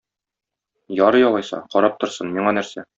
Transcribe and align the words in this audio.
Ярый 1.05 1.27
алайса, 1.29 1.63
карап 1.77 2.03
торсын, 2.05 2.37
миңа 2.39 2.59
нәрсә. 2.61 2.89